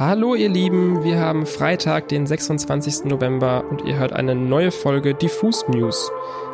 [0.00, 3.04] Hallo ihr Lieben, wir haben Freitag, den 26.
[3.04, 6.10] November und ihr hört eine neue Folge Diffus News.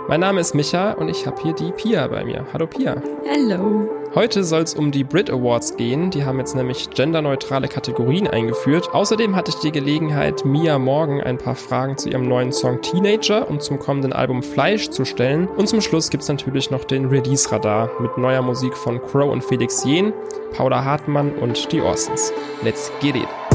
[0.08, 2.44] Mein Name ist Micha und ich habe hier die Pia bei mir.
[2.52, 3.00] Hallo Pia.
[3.30, 3.88] Hallo.
[4.16, 6.10] Heute soll es um die Brit Awards gehen.
[6.10, 8.88] Die haben jetzt nämlich genderneutrale Kategorien eingeführt.
[8.94, 13.46] Außerdem hatte ich die Gelegenheit, Mia Morgan ein paar Fragen zu ihrem neuen Song Teenager
[13.46, 15.46] und zum kommenden Album Fleisch zu stellen.
[15.46, 19.84] Und zum Schluss gibt's natürlich noch den Release-Radar mit neuer Musik von Crow und Felix
[19.84, 20.14] Jen,
[20.54, 22.32] Paula Hartmann und die Orsons.
[22.62, 23.45] Let's get it!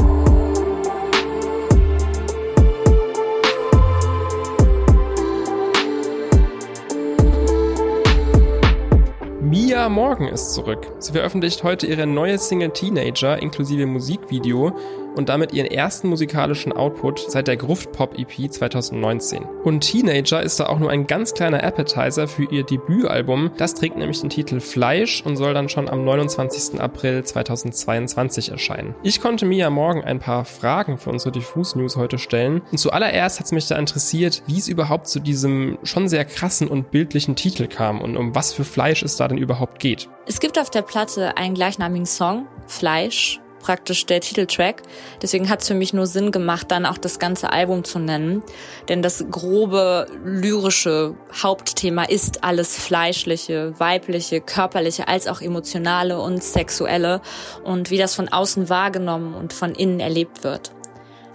[9.82, 10.92] Mia Morgan ist zurück.
[11.00, 14.76] Sie veröffentlicht heute ihre neue Single Teenager inklusive Musikvideo
[15.16, 19.44] und damit ihren ersten musikalischen Output seit der Gruft-Pop-EP 2019.
[19.64, 23.50] Und Teenager ist da auch nur ein ganz kleiner Appetizer für ihr Debütalbum.
[23.56, 26.80] Das trägt nämlich den Titel Fleisch und soll dann schon am 29.
[26.80, 28.94] April 2022 erscheinen.
[29.02, 32.62] Ich konnte Mia morgen ein paar Fragen für unsere Diffus News heute stellen.
[32.70, 36.68] Und zuallererst hat es mich da interessiert, wie es überhaupt zu diesem schon sehr krassen
[36.68, 40.08] und bildlichen Titel kam und um was für Fleisch es da denn überhaupt geht.
[40.26, 44.82] Es gibt auf der Platte einen gleichnamigen Song, Fleisch, praktisch der Titeltrack.
[45.22, 48.42] Deswegen hat es für mich nur Sinn gemacht, dann auch das ganze Album zu nennen.
[48.88, 57.22] Denn das grobe lyrische Hauptthema ist alles fleischliche, weibliche, körperliche, als auch emotionale und sexuelle
[57.64, 60.72] und wie das von außen wahrgenommen und von innen erlebt wird.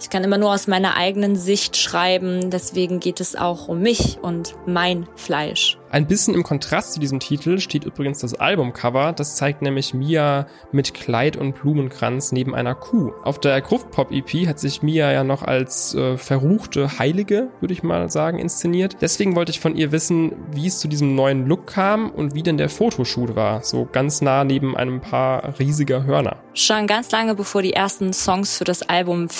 [0.00, 4.18] Ich kann immer nur aus meiner eigenen Sicht schreiben, deswegen geht es auch um mich
[4.22, 5.78] und mein Fleisch.
[5.90, 9.14] Ein bisschen im Kontrast zu diesem Titel steht übrigens das Albumcover.
[9.14, 13.12] Das zeigt nämlich Mia mit Kleid und Blumenkranz neben einer Kuh.
[13.24, 18.10] Auf der Gruftpop-EP hat sich Mia ja noch als äh, verruchte Heilige, würde ich mal
[18.10, 18.98] sagen, inszeniert.
[19.00, 22.42] Deswegen wollte ich von ihr wissen, wie es zu diesem neuen Look kam und wie
[22.42, 23.62] denn der Fotoshoot war.
[23.62, 26.36] So ganz nah neben einem paar riesiger Hörner.
[26.52, 29.30] Schon ganz lange bevor die ersten Songs für das Album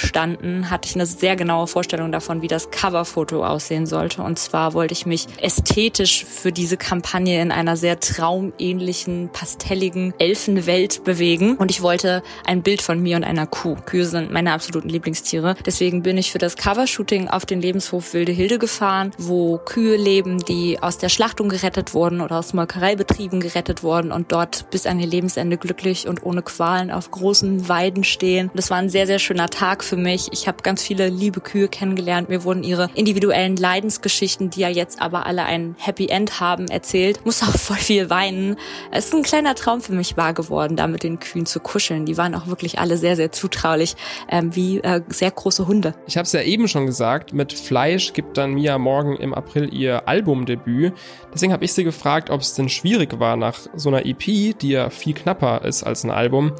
[0.00, 4.22] feststanden, hatte ich eine sehr genaue Vorstellung davon, wie das Coverfoto aussehen sollte.
[4.22, 10.14] Und zwar wollte ich mich ästhetisch ästhetisch für diese Kampagne in einer sehr traumähnlichen, pastelligen
[10.18, 11.56] Elfenwelt bewegen.
[11.56, 13.76] Und ich wollte ein Bild von mir und einer Kuh.
[13.86, 15.56] Kühe sind meine absoluten Lieblingstiere.
[15.64, 20.38] Deswegen bin ich für das Covershooting auf den Lebenshof Wilde Hilde gefahren, wo Kühe leben,
[20.38, 25.00] die aus der Schlachtung gerettet wurden oder aus Molkereibetrieben gerettet wurden und dort bis an
[25.00, 28.50] ihr Lebensende glücklich und ohne Qualen auf großen Weiden stehen.
[28.54, 30.28] Das war ein sehr, sehr schöner Tag für mich.
[30.32, 32.28] Ich habe ganz viele liebe Kühe kennengelernt.
[32.28, 37.26] Mir wurden ihre individuellen Leidensgeschichten, die ja jetzt aber alle ein Happy End haben erzählt,
[37.26, 38.56] muss auch voll viel weinen.
[38.92, 42.06] Es ist ein kleiner Traum für mich wahr geworden, da mit den Kühen zu kuscheln.
[42.06, 43.96] Die waren auch wirklich alle sehr, sehr zutraulich,
[44.28, 45.94] ähm, wie äh, sehr große Hunde.
[46.06, 49.74] Ich habe es ja eben schon gesagt, mit Fleisch gibt dann Mia morgen im April
[49.74, 50.92] ihr Albumdebüt.
[51.34, 54.68] Deswegen habe ich sie gefragt, ob es denn schwierig war, nach so einer EP, die
[54.68, 56.52] ja viel knapper ist als ein Album,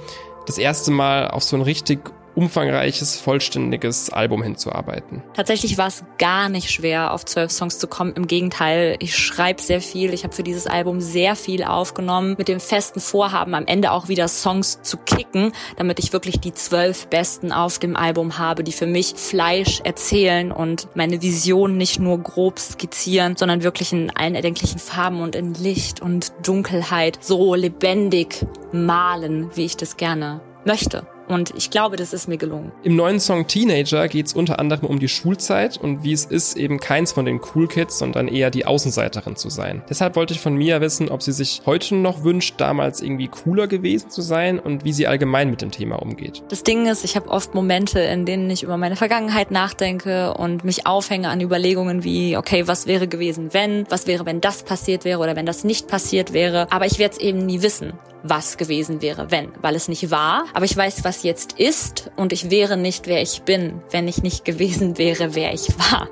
[0.47, 2.01] das erste Mal auf so ein richtig
[2.41, 5.23] umfangreiches, vollständiges Album hinzuarbeiten.
[5.34, 8.15] Tatsächlich war es gar nicht schwer, auf zwölf Songs zu kommen.
[8.15, 10.15] Im Gegenteil, ich schreibe sehr viel.
[10.15, 14.09] Ich habe für dieses Album sehr viel aufgenommen, mit dem festen Vorhaben, am Ende auch
[14.09, 18.73] wieder Songs zu kicken, damit ich wirklich die zwölf besten auf dem Album habe, die
[18.73, 24.34] für mich Fleisch erzählen und meine Vision nicht nur grob skizzieren, sondern wirklich in allen
[24.34, 31.06] erdenklichen Farben und in Licht und Dunkelheit so lebendig malen, wie ich das gerne möchte.
[31.31, 32.73] Und ich glaube, das ist mir gelungen.
[32.83, 36.57] Im neuen Song Teenager geht es unter anderem um die Schulzeit und wie es ist,
[36.57, 39.83] eben keins von den Cool Kids, sondern eher die Außenseiterin zu sein.
[39.89, 43.69] Deshalb wollte ich von Mia wissen, ob sie sich heute noch wünscht, damals irgendwie cooler
[43.69, 46.43] gewesen zu sein und wie sie allgemein mit dem Thema umgeht.
[46.49, 50.65] Das Ding ist, ich habe oft Momente, in denen ich über meine Vergangenheit nachdenke und
[50.65, 55.05] mich aufhänge an Überlegungen wie, okay, was wäre gewesen, wenn, was wäre, wenn das passiert
[55.05, 56.67] wäre oder wenn das nicht passiert wäre.
[56.73, 60.44] Aber ich werde es eben nie wissen was gewesen wäre, wenn, weil es nicht war.
[60.54, 64.22] Aber ich weiß, was jetzt ist und ich wäre nicht, wer ich bin, wenn ich
[64.22, 66.08] nicht gewesen wäre, wer ich war.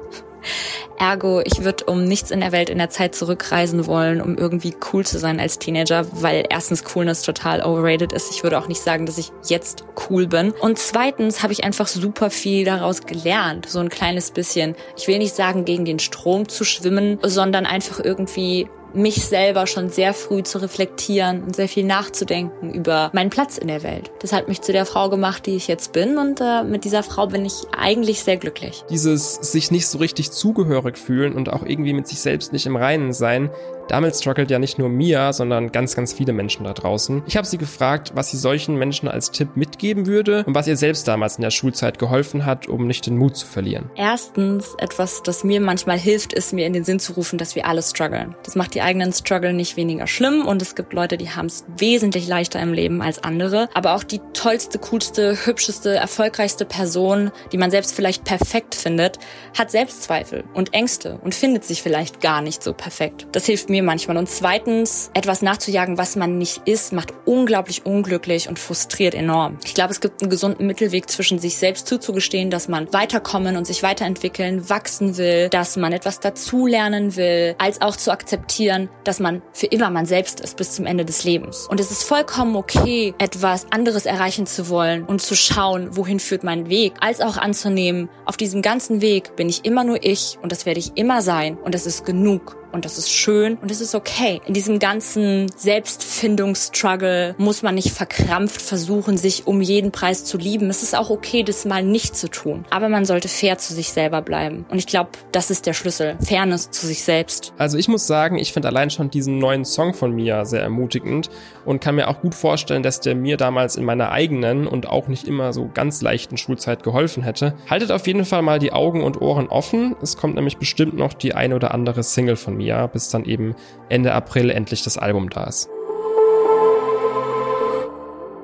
[0.99, 4.75] Ergo, ich würde um nichts in der Welt in der Zeit zurückreisen wollen, um irgendwie
[4.93, 8.33] cool zu sein als Teenager, weil erstens Coolness total overrated ist.
[8.33, 10.51] Ich würde auch nicht sagen, dass ich jetzt cool bin.
[10.51, 13.67] Und zweitens habe ich einfach super viel daraus gelernt.
[13.69, 14.75] So ein kleines bisschen.
[14.97, 19.91] Ich will nicht sagen, gegen den Strom zu schwimmen, sondern einfach irgendwie mich selber schon
[19.91, 24.11] sehr früh zu reflektieren und sehr viel nachzudenken über meinen Platz in der Welt.
[24.21, 27.03] Das hat mich zu der Frau gemacht, die ich jetzt bin und äh, mit dieser
[27.03, 28.85] Frau bin ich eigentlich sehr glücklich.
[28.91, 32.77] Dieses sich nicht so richtig zugehörig fühlen und auch irgendwie mit sich selbst nicht im
[32.77, 33.51] Reinen sein,
[33.89, 37.23] Damit struggelt ja nicht nur Mia, sondern ganz, ganz viele Menschen da draußen.
[37.27, 40.77] Ich habe sie gefragt, was sie solchen Menschen als Tipp mitgeben würde und was ihr
[40.77, 43.91] selbst damals in der Schulzeit geholfen hat, um nicht den Mut zu verlieren.
[43.97, 47.67] Erstens, etwas, das mir manchmal hilft, ist mir in den Sinn zu rufen, dass wir
[47.67, 48.35] alle strugglen.
[48.45, 51.65] Das macht die eigenen Struggle nicht weniger schlimm und es gibt Leute, die haben es
[51.79, 53.69] wesentlich leichter im Leben als andere.
[53.75, 59.19] Aber auch die tollste, coolste, hübscheste, erfolgreichste Person, die man selbst vielleicht perfekt findet,
[59.59, 63.27] hat Selbstzweifel und Ängste und findet sich vielleicht gar nicht so perfekt.
[63.33, 64.17] Das hilft mir manchmal.
[64.17, 69.59] Und zweitens, etwas nachzujagen, was man nicht ist, macht unglaublich unglücklich und frustriert enorm.
[69.65, 73.67] Ich glaube, es gibt einen gesunden Mittelweg zwischen sich selbst zuzugestehen, dass man weiterkommen und
[73.67, 78.68] sich weiterentwickeln, wachsen will, dass man etwas dazulernen will, als auch zu akzeptieren,
[79.05, 81.67] dass man für immer man selbst ist bis zum Ende des Lebens.
[81.69, 86.45] Und es ist vollkommen okay, etwas anderes erreichen zu wollen und zu schauen, wohin führt
[86.45, 90.53] mein Weg, als auch anzunehmen, auf diesem ganzen Weg bin ich immer nur ich und
[90.53, 93.81] das werde ich immer sein und das ist genug und das ist schön und es
[93.81, 94.41] ist okay.
[94.47, 100.71] In diesem ganzen Selbstfindungsstruggle muss man nicht verkrampft versuchen, sich um jeden Preis zu lieben.
[100.71, 102.65] Es ist auch okay, das mal nicht zu tun.
[102.71, 104.67] Aber man sollte fair zu sich selber bleiben.
[104.71, 106.17] Und ich glaube, das ist der Schlüssel.
[106.21, 107.53] Fairness zu sich selbst.
[107.59, 111.31] Also ich muss sagen, ich finde allein schon diesen neuen Song von Mia sehr ermutigend
[111.65, 115.09] und kann mir auch gut vorstellen, dass der mir damals in meiner eigenen und auch
[115.09, 117.55] nicht immer so ganz leichten Schulzeit geholfen hätte.
[117.69, 119.97] Haltet auf jeden Fall mal die Augen und Ohren offen.
[120.03, 123.55] Es kommt nämlich bestimmt noch die eine oder andere Single von Mia, bis dann eben
[123.89, 125.71] Ende April endlich das Album da ist.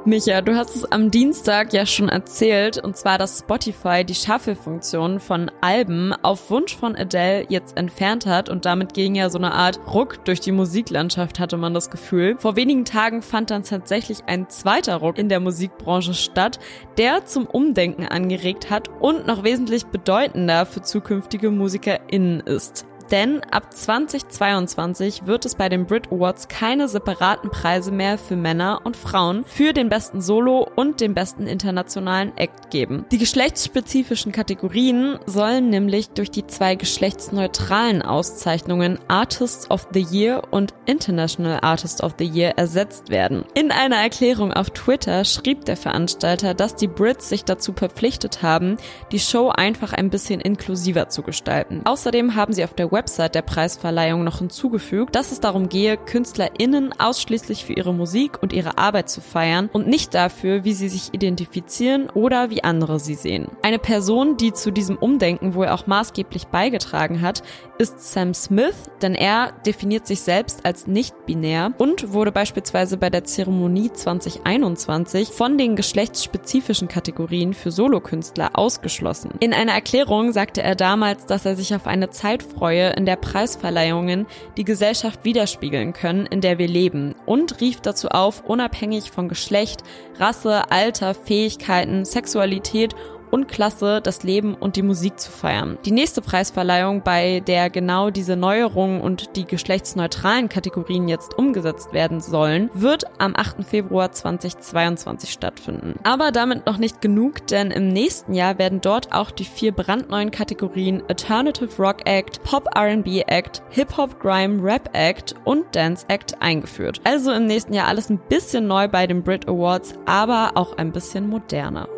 [0.06, 5.18] Micha, du hast es am Dienstag ja schon erzählt, und zwar, dass Spotify die Shuffle-Funktion
[5.18, 9.52] von Alben auf Wunsch von Adele jetzt entfernt hat und damit ging ja so eine
[9.52, 12.36] Art Ruck durch die Musiklandschaft, hatte man das Gefühl.
[12.36, 16.58] Vor wenigen Tagen fand dann tatsächlich ein zweiter Ruck in der Musikbranche statt,
[16.98, 22.84] der zum Umdenken angeregt hat und noch wesentlich bedeutender für zukünftige MusikerInnen ist.
[23.10, 28.80] Denn ab 2022 wird es bei den Brit Awards keine separaten Preise mehr für Männer
[28.84, 33.04] und Frauen für den besten Solo und den besten internationalen Act geben.
[33.12, 40.74] Die geschlechtsspezifischen Kategorien sollen nämlich durch die zwei geschlechtsneutralen Auszeichnungen Artist of the Year und
[40.86, 43.44] International Artist of the Year ersetzt werden.
[43.54, 48.76] In einer Erklärung auf Twitter schrieb der Veranstalter, dass die Brits sich dazu verpflichtet haben,
[49.12, 51.82] die Show einfach ein bisschen inklusiver zu gestalten.
[51.84, 56.98] Außerdem haben sie auf der Website der Preisverleihung noch hinzugefügt, dass es darum gehe, KünstlerInnen
[56.98, 61.12] ausschließlich für ihre Musik und ihre Arbeit zu feiern und nicht dafür, wie sie sich
[61.12, 63.48] identifizieren oder wie andere sie sehen.
[63.60, 67.42] Eine Person, die zu diesem Umdenken wohl auch maßgeblich beigetragen hat,
[67.76, 73.24] ist Sam Smith, denn er definiert sich selbst als nicht-binär und wurde beispielsweise bei der
[73.24, 79.32] Zeremonie 2021 von den geschlechtsspezifischen Kategorien für Solokünstler ausgeschlossen.
[79.40, 83.16] In einer Erklärung sagte er damals, dass er sich auf eine Zeit freue, In der
[83.16, 84.26] Preisverleihungen
[84.56, 89.80] die Gesellschaft widerspiegeln können, in der wir leben und rief dazu auf, unabhängig von Geschlecht,
[90.18, 92.94] Rasse, Alter, Fähigkeiten, Sexualität
[93.34, 95.76] und Klasse das Leben und die Musik zu feiern.
[95.84, 102.20] Die nächste Preisverleihung, bei der genau diese Neuerungen und die geschlechtsneutralen Kategorien jetzt umgesetzt werden
[102.20, 103.64] sollen, wird am 8.
[103.64, 105.98] Februar 2022 stattfinden.
[106.04, 110.30] Aber damit noch nicht genug, denn im nächsten Jahr werden dort auch die vier brandneuen
[110.30, 116.40] Kategorien Alternative Rock Act, Pop R&B Act, Hip Hop Grime Rap Act und Dance Act
[116.40, 117.00] eingeführt.
[117.02, 120.92] Also im nächsten Jahr alles ein bisschen neu bei den Brit Awards, aber auch ein
[120.92, 121.88] bisschen moderner.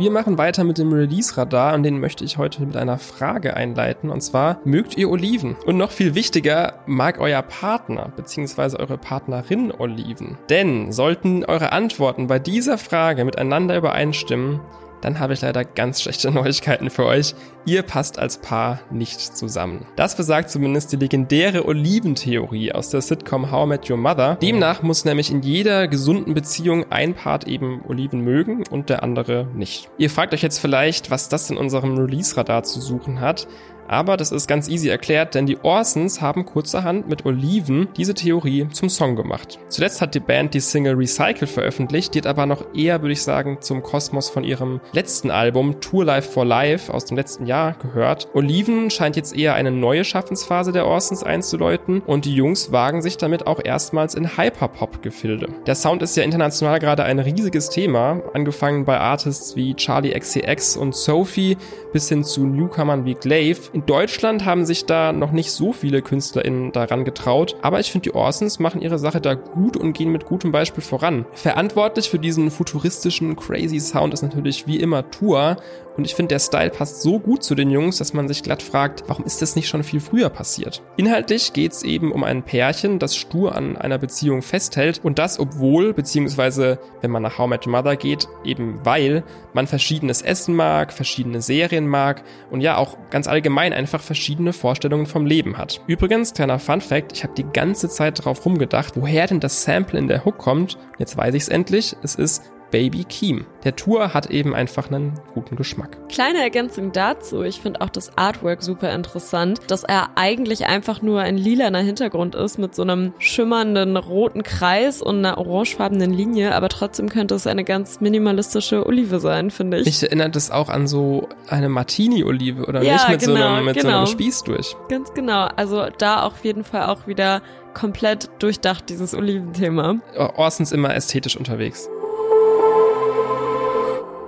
[0.00, 4.08] Wir machen weiter mit dem Release-Radar und den möchte ich heute mit einer Frage einleiten.
[4.08, 5.56] Und zwar, mögt ihr Oliven?
[5.66, 8.78] Und noch viel wichtiger, mag euer Partner bzw.
[8.78, 10.38] eure Partnerin Oliven?
[10.48, 14.60] Denn sollten eure Antworten bei dieser Frage miteinander übereinstimmen,
[15.00, 17.34] dann habe ich leider ganz schlechte Neuigkeiten für euch.
[17.66, 19.86] Ihr passt als Paar nicht zusammen.
[19.96, 24.36] Das besagt zumindest die legendäre Oliventheorie aus der Sitcom How I Met Your Mother.
[24.36, 29.46] Demnach muss nämlich in jeder gesunden Beziehung ein Part eben Oliven mögen und der andere
[29.54, 29.90] nicht.
[29.98, 33.46] Ihr fragt euch jetzt vielleicht, was das in unserem Release-Radar zu suchen hat.
[33.90, 38.68] Aber das ist ganz easy erklärt, denn die Orsons haben kurzerhand mit Oliven diese Theorie
[38.70, 39.58] zum Song gemacht.
[39.68, 43.22] Zuletzt hat die Band die Single Recycle veröffentlicht, die hat aber noch eher, würde ich
[43.22, 47.74] sagen, zum Kosmos von ihrem letzten Album Tour Life for Life aus dem letzten Jahr
[47.82, 48.28] gehört.
[48.32, 53.16] Oliven scheint jetzt eher eine neue Schaffensphase der Orsons einzuläuten und die Jungs wagen sich
[53.16, 55.48] damit auch erstmals in Hyperpop-Gefilde.
[55.66, 60.76] Der Sound ist ja international gerade ein riesiges Thema, angefangen bei Artists wie Charlie XCX
[60.76, 61.56] und Sophie
[61.92, 63.79] bis hin zu Newcomern wie Glaive.
[63.80, 68.10] In Deutschland haben sich da noch nicht so viele KünstlerInnen daran getraut, aber ich finde,
[68.10, 71.24] die Orsons machen ihre Sache da gut und gehen mit gutem Beispiel voran.
[71.32, 75.56] Verantwortlich für diesen futuristischen, crazy Sound ist natürlich wie immer Tour
[76.00, 78.62] und ich finde, der Style passt so gut zu den Jungs, dass man sich glatt
[78.62, 80.80] fragt, warum ist das nicht schon viel früher passiert?
[80.96, 85.38] Inhaltlich geht es eben um ein Pärchen, das stur an einer Beziehung festhält und das
[85.38, 90.90] obwohl, beziehungsweise wenn man nach How Met Mother geht, eben weil man verschiedenes Essen mag,
[90.90, 95.80] verschiedene Serien mag und ja auch ganz allgemein einfach verschiedene Vorstellungen vom Leben hat.
[95.86, 99.98] Übrigens, kleiner Fun Fact, ich habe die ganze Zeit drauf rumgedacht, woher denn das Sample
[99.98, 100.78] in der Hook kommt.
[100.98, 101.96] Jetzt weiß ich es endlich.
[102.02, 103.46] Es ist Baby Keem.
[103.64, 105.96] Der Tour hat eben einfach einen guten Geschmack.
[106.08, 111.20] Kleine Ergänzung dazu, ich finde auch das Artwork super interessant, dass er eigentlich einfach nur
[111.20, 116.68] ein lilaner Hintergrund ist mit so einem schimmernden roten Kreis und einer orangefarbenen Linie, aber
[116.68, 119.86] trotzdem könnte es eine ganz minimalistische Olive sein, finde ich.
[119.86, 123.64] Ich erinnere das auch an so eine Martini-Olive oder ja, nicht mit, genau, so, einem,
[123.66, 123.90] mit genau.
[123.90, 124.76] so einem Spieß durch.
[124.88, 125.48] Ganz genau.
[125.56, 127.42] Also da auf jeden Fall auch wieder
[127.74, 130.00] komplett durchdacht, dieses Oliventhema.
[130.36, 131.88] Orsons immer ästhetisch unterwegs.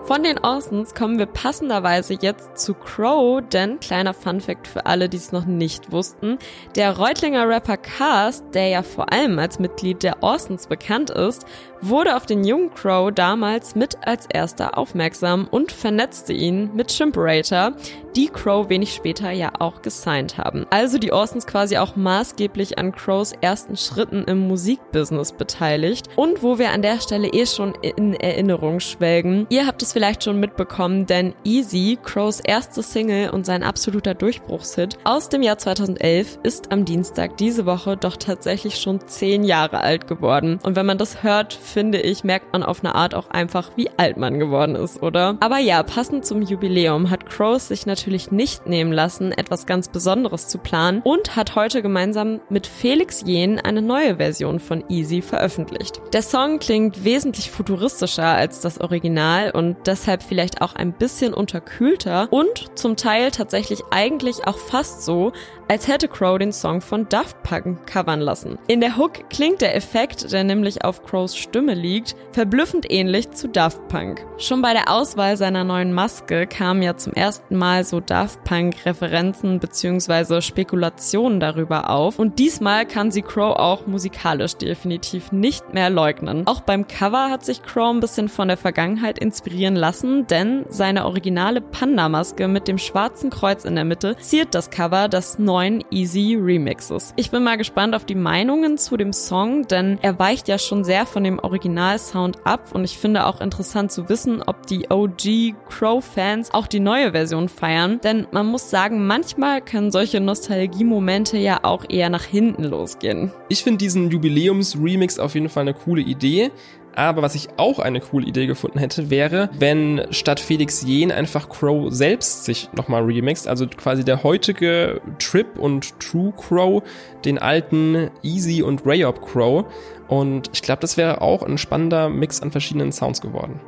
[0.05, 5.17] Von den Orsons kommen wir passenderweise jetzt zu Crow, denn kleiner Funfact für alle, die
[5.17, 6.39] es noch nicht wussten,
[6.75, 11.47] der Reutlinger Rapper Cast, der ja vor allem als Mitglied der Orsons bekannt ist,
[11.83, 17.73] wurde auf den jungen Crow damals mit als erster aufmerksam und vernetzte ihn mit Shimperator,
[18.17, 20.67] die Crow wenig später ja auch gesigned haben.
[20.71, 26.09] Also die Orsons quasi auch maßgeblich an Crows ersten Schritten im Musikbusiness beteiligt.
[26.17, 30.25] Und wo wir an der Stelle eh schon in Erinnerung schwelgen, ihr habt es vielleicht
[30.25, 36.39] schon mitbekommen, denn Easy, Crows erste Single und sein absoluter Durchbruchshit aus dem Jahr 2011,
[36.43, 40.59] ist am Dienstag diese Woche doch tatsächlich schon zehn Jahre alt geworden.
[40.62, 43.91] Und wenn man das hört, finde ich, merkt man auf eine Art auch einfach, wie
[43.97, 45.37] alt man geworden ist, oder?
[45.41, 50.49] Aber ja, passend zum Jubiläum hat Crows sich natürlich nicht nehmen lassen, etwas ganz Besonderes
[50.49, 56.00] zu planen und hat heute gemeinsam mit Felix Jen eine neue Version von Easy veröffentlicht.
[56.12, 62.29] Der Song klingt wesentlich futuristischer als das Original und deshalb vielleicht auch ein bisschen unterkühlter
[62.31, 65.33] und zum Teil tatsächlich eigentlich auch fast so,
[65.69, 68.59] als hätte Crow den Song von Daft Punk covern lassen.
[68.67, 73.49] In der Hook klingt der Effekt, der nämlich auf Crows Stimme liegt, verblüffend ähnlich zu
[73.49, 74.25] Daft Punk.
[74.38, 78.85] Schon bei der Auswahl seiner neuen Maske kamen ja zum ersten Mal so Daft Punk
[78.85, 80.40] Referenzen bzw.
[80.40, 86.47] Spekulationen darüber auf und diesmal kann sie Crow auch musikalisch definitiv nicht mehr leugnen.
[86.47, 91.07] Auch beim Cover hat sich Crow ein bisschen von der Vergangenheit inspirieren lassen, denn seine
[91.07, 96.38] originale Panda-Maske mit dem schwarzen Kreuz in der Mitte ziert das Cover des neuen Easy
[96.40, 97.12] Remixes.
[97.16, 100.85] Ich bin mal gespannt auf die Meinungen zu dem Song, denn er weicht ja schon
[100.85, 105.55] sehr von dem Original-Sound ab und ich finde auch interessant zu wissen, ob die OG
[105.69, 111.61] Crow-Fans auch die neue Version feiern, denn man muss sagen, manchmal können solche Nostalgie-Momente ja
[111.63, 113.33] auch eher nach hinten losgehen.
[113.51, 116.51] Ich finde diesen Jubiläums-Remix auf jeden Fall eine coole Idee.
[116.95, 121.49] Aber was ich auch eine coole Idee gefunden hätte, wäre, wenn statt Felix Jen einfach
[121.49, 126.83] Crow selbst sich nochmal remixt, also quasi der heutige Trip und True Crow,
[127.25, 129.65] den alten Easy und Rayop Crow.
[130.09, 133.61] Und ich glaube, das wäre auch ein spannender Mix an verschiedenen Sounds geworden.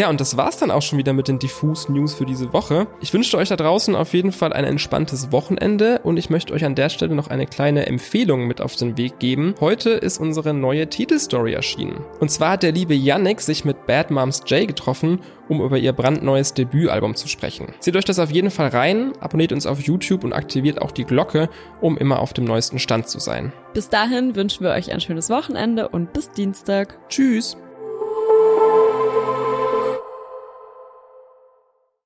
[0.00, 2.86] Ja, und das war's dann auch schon wieder mit den Diffus News für diese Woche.
[3.02, 6.64] Ich wünsche euch da draußen auf jeden Fall ein entspanntes Wochenende und ich möchte euch
[6.64, 9.54] an der Stelle noch eine kleine Empfehlung mit auf den Weg geben.
[9.60, 12.02] Heute ist unsere neue Titelstory erschienen.
[12.18, 15.92] Und zwar hat der liebe Yannick sich mit Bad Moms J getroffen, um über ihr
[15.92, 17.74] brandneues Debütalbum zu sprechen.
[17.80, 21.04] Seht euch das auf jeden Fall rein, abonniert uns auf YouTube und aktiviert auch die
[21.04, 21.50] Glocke,
[21.82, 23.52] um immer auf dem neuesten Stand zu sein.
[23.74, 26.98] Bis dahin wünschen wir euch ein schönes Wochenende und bis Dienstag.
[27.10, 27.58] Tschüss!